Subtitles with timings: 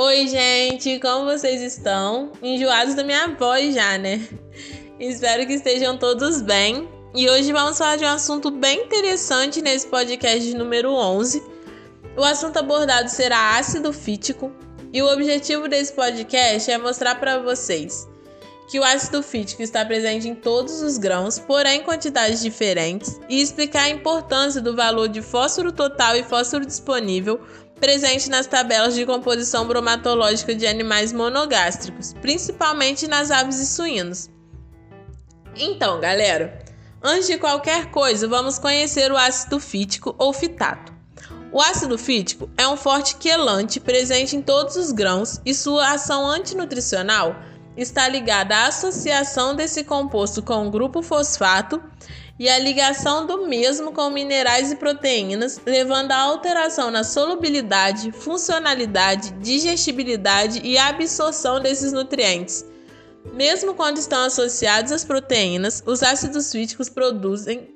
[0.00, 2.30] Oi, gente, como vocês estão?
[2.40, 4.28] Enjoados da minha voz já, né?
[5.00, 6.88] Espero que estejam todos bem.
[7.16, 11.42] E hoje vamos falar de um assunto bem interessante nesse podcast número 11.
[12.16, 14.52] O assunto abordado será ácido fítico,
[14.92, 18.06] e o objetivo desse podcast é mostrar para vocês
[18.70, 23.40] que o ácido fítico está presente em todos os grãos, porém em quantidades diferentes, e
[23.40, 27.40] explicar a importância do valor de fósforo total e fósforo disponível
[27.78, 34.30] presente nas tabelas de composição bromatológica de animais monogástricos, principalmente nas aves e suínos.
[35.56, 36.62] Então, galera,
[37.02, 40.92] antes de qualquer coisa, vamos conhecer o ácido fítico ou fitato.
[41.50, 46.26] O ácido fítico é um forte quelante presente em todos os grãos e sua ação
[46.26, 47.34] antinutricional
[47.78, 51.80] está ligada à associação desse composto com o grupo fosfato
[52.36, 59.32] e a ligação do mesmo com minerais e proteínas, levando à alteração na solubilidade, funcionalidade,
[59.34, 62.64] digestibilidade e absorção desses nutrientes.
[63.32, 67.68] Mesmo quando estão associados às proteínas, os ácidos fíticos produzem,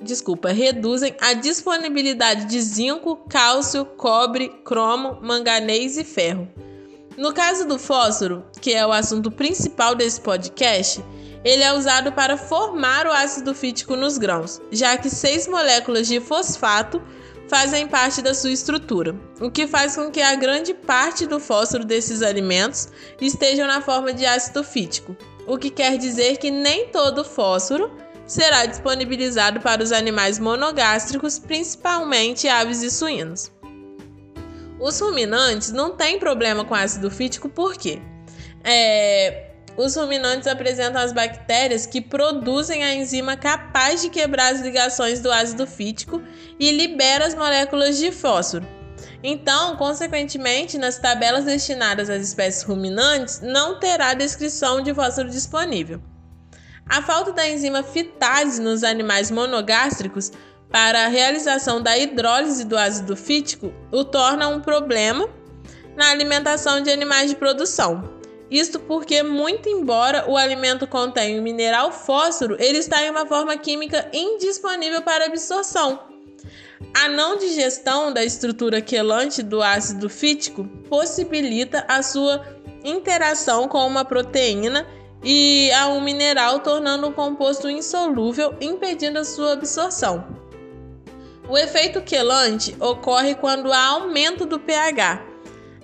[0.00, 6.48] desculpa, reduzem a disponibilidade de zinco, cálcio, cobre, cromo, manganês e ferro.
[7.18, 11.04] No caso do fósforo, que é o assunto principal desse podcast,
[11.44, 16.20] ele é usado para formar o ácido fítico nos grãos, já que seis moléculas de
[16.20, 17.02] fosfato
[17.48, 21.84] fazem parte da sua estrutura, o que faz com que a grande parte do fósforo
[21.84, 22.86] desses alimentos
[23.20, 27.90] estejam na forma de ácido fítico, o que quer dizer que nem todo fósforo
[28.28, 33.57] será disponibilizado para os animais monogástricos, principalmente aves e suínos.
[34.80, 38.00] Os ruminantes não têm problema com ácido fítico porque
[38.62, 45.20] é, os ruminantes apresentam as bactérias que produzem a enzima capaz de quebrar as ligações
[45.20, 46.22] do ácido fítico
[46.58, 48.66] e libera as moléculas de fósforo.
[49.22, 56.00] Então, consequentemente, nas tabelas destinadas às espécies ruminantes, não terá descrição de fósforo disponível.
[56.88, 60.32] A falta da enzima fitase nos animais monogástricos
[60.70, 65.28] para a realização da hidrólise do ácido fítico o torna um problema
[65.96, 68.16] na alimentação de animais de produção.
[68.50, 73.56] Isto porque, muito embora o alimento contenha o mineral fósforo, ele está em uma forma
[73.58, 76.00] química indisponível para absorção.
[76.94, 82.44] A não digestão da estrutura quelante do ácido fítico possibilita a sua
[82.84, 84.86] interação com uma proteína
[85.22, 90.37] e a um mineral, tornando o composto insolúvel, impedindo a sua absorção.
[91.48, 95.24] O efeito quelante ocorre quando há aumento do pH.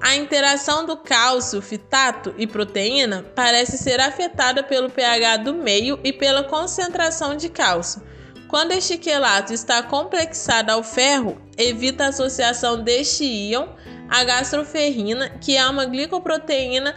[0.00, 6.14] A interação do cálcio, fitato e proteína parece ser afetada pelo pH do meio e
[6.14, 8.02] pela concentração de cálcio.
[8.48, 13.68] Quando este quelato está complexado ao ferro, evita a associação deste íon
[14.08, 16.96] à gastroferrina, que é uma glicoproteína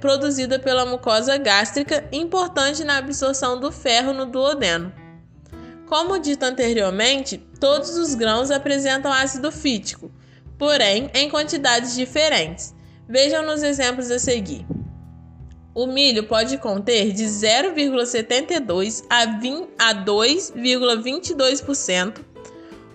[0.00, 5.05] produzida pela mucosa gástrica, importante na absorção do ferro no duodeno.
[5.86, 10.10] Como dito anteriormente, todos os grãos apresentam ácido fítico,
[10.58, 12.74] porém em quantidades diferentes.
[13.08, 14.66] Vejam nos exemplos a seguir.
[15.72, 19.24] O milho pode conter de 0,72 a
[19.94, 22.18] 2,22%,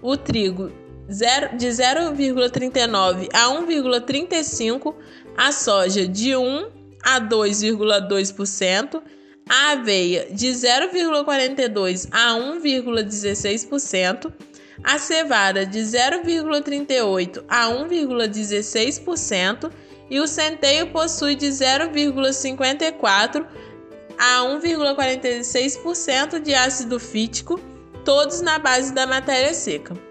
[0.01, 0.69] o trigo
[1.07, 4.93] de 0,39 a 1,35%,
[5.37, 6.71] a soja de 1
[7.03, 9.01] a 2,2%,
[9.53, 14.31] a aveia de 0,42 a 1,16%,
[14.81, 19.69] a cevada de 0,38 a 1,16%
[20.09, 23.45] e o centeio possui de 0,54
[24.17, 27.59] a 1,46% de ácido fítico,
[28.05, 30.10] todos na base da matéria seca.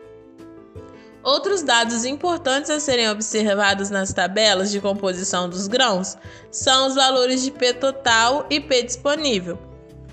[1.23, 6.17] Outros dados importantes a serem observados nas tabelas de composição dos grãos
[6.51, 9.59] são os valores de P total e P disponível,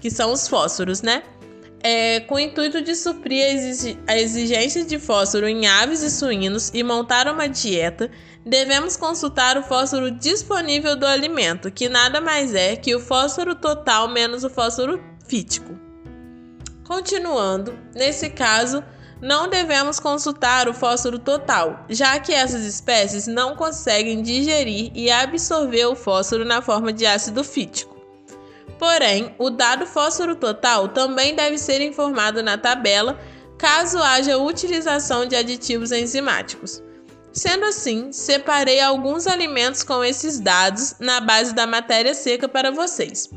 [0.01, 1.23] que são os fósforos, né?
[1.81, 3.45] É, com o intuito de suprir
[4.07, 8.11] a exigência de fósforo em aves e suínos e montar uma dieta,
[8.45, 14.09] devemos consultar o fósforo disponível do alimento, que nada mais é que o fósforo total
[14.09, 15.77] menos o fósforo fítico.
[16.85, 18.83] Continuando, nesse caso,
[19.21, 25.85] não devemos consultar o fósforo total, já que essas espécies não conseguem digerir e absorver
[25.85, 27.97] o fósforo na forma de ácido fítico.
[28.77, 33.19] Porém, o dado fósforo total também deve ser informado na tabela
[33.57, 36.83] caso haja utilização de aditivos enzimáticos.
[37.33, 43.29] Sendo assim, separei alguns alimentos com esses dados na base da matéria seca para vocês.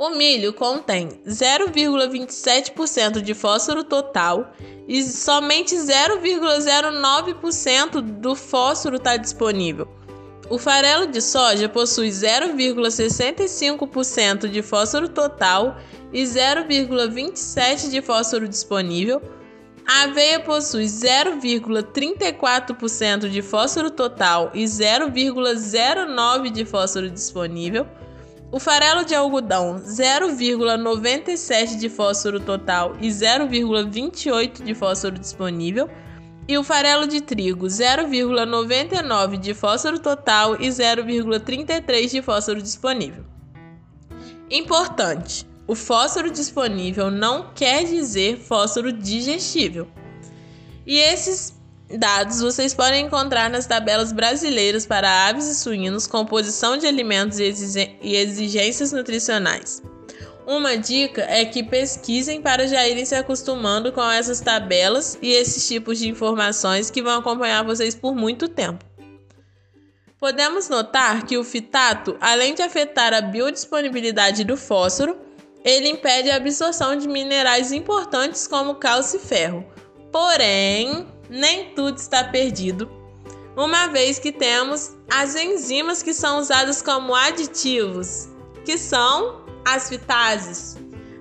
[0.00, 4.54] O milho contém 0,27% de fósforo total
[4.88, 9.86] e somente 0,09% do fósforo está disponível.
[10.48, 15.76] O farelo de soja possui 0,65% de fósforo total
[16.14, 19.20] e 0,27% de fósforo disponível.
[19.86, 27.86] A aveia possui 0,34% de fósforo total e 0,09% de fósforo disponível.
[28.52, 35.88] O farelo de algodão, 0,97 de fósforo total e 0,28 de fósforo disponível.
[36.48, 43.24] E o farelo de trigo, 0,99 de fósforo total e 0,33 de fósforo disponível.
[44.50, 49.86] Importante: o fósforo disponível não quer dizer fósforo digestível.
[50.84, 51.59] E esses
[51.98, 57.44] dados vocês podem encontrar nas tabelas brasileiras para aves e suínos, composição de alimentos e
[58.02, 59.82] exigências nutricionais.
[60.46, 65.66] Uma dica é que pesquisem para já irem se acostumando com essas tabelas e esses
[65.66, 68.84] tipos de informações que vão acompanhar vocês por muito tempo.
[70.18, 75.16] Podemos notar que o fitato, além de afetar a biodisponibilidade do fósforo,
[75.64, 79.64] ele impede a absorção de minerais importantes como cálcio e ferro.
[80.10, 82.90] Porém, nem tudo está perdido,
[83.56, 88.28] uma vez que temos as enzimas que são usadas como aditivos,
[88.64, 90.76] que são as fitases.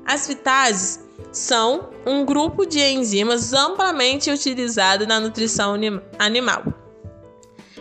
[0.05, 0.99] As fitases
[1.31, 5.75] são um grupo de enzimas amplamente utilizado na nutrição
[6.17, 6.63] animal.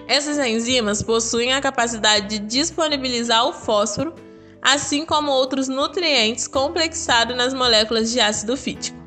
[0.06, 4.14] Essas enzimas possuem a capacidade de disponibilizar o fósforo,
[4.60, 8.98] assim como outros nutrientes complexados nas moléculas de ácido fítico,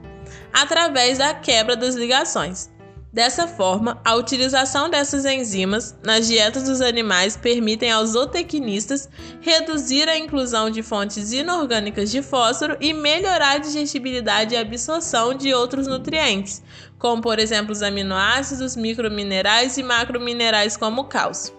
[0.53, 2.70] através da quebra das ligações.
[3.13, 9.09] Dessa forma, a utilização dessas enzimas nas dietas dos animais permitem aos zootecnistas
[9.41, 15.53] reduzir a inclusão de fontes inorgânicas de fósforo e melhorar a digestibilidade e absorção de
[15.53, 16.63] outros nutrientes,
[16.97, 21.53] como por exemplo os aminoácidos, microminerais e macrominerais como o cálcio.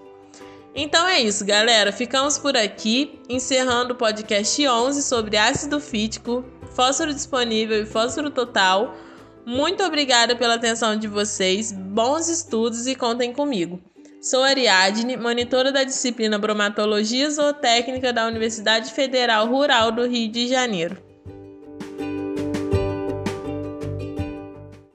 [0.75, 1.93] Então é isso, galera.
[1.93, 6.43] Ficamos por aqui, encerrando o podcast 11 sobre ácido fítico,
[6.75, 8.97] fósforo disponível e fósforo total.
[9.45, 13.81] Muito obrigada pela atenção de vocês, bons estudos e contem comigo.
[14.21, 21.12] Sou Ariadne, monitora da disciplina Bromatologia Zootécnica da Universidade Federal Rural do Rio de Janeiro.